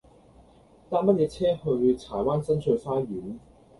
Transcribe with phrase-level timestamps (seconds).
[0.89, 3.37] 搭乜嘢車去柴灣新翠花園